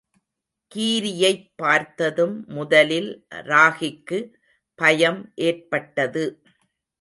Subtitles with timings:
[0.75, 3.25] கீரியைப் பார்த்ததும் முதலில்
[3.29, 4.33] ராகிக்கு,
[4.75, 6.41] பயம் ஏற்பட்டது.